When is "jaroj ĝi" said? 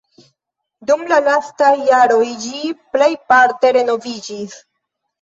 1.91-2.75